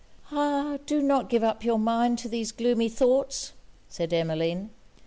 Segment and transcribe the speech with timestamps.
[0.31, 0.79] 'Ah!
[0.87, 3.53] give not up your mind to these gloomy thoughts,'
[3.87, 4.71] said Emmeline.